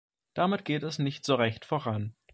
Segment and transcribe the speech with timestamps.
[0.33, 2.15] Damit geht es nicht so recht voran.